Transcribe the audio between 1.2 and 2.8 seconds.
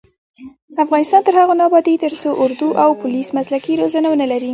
تر هغو نه ابادیږي، ترڅو اردو